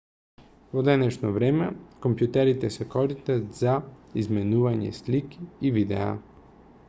[0.75, 1.65] во денешно време
[2.05, 3.75] компјутерите се користат за
[4.23, 6.11] изменување слики и видеа